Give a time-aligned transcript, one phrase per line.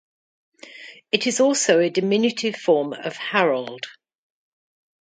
[1.11, 3.85] It is also a diminutive form of Harold.